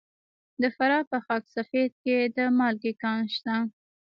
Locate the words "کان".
3.03-3.21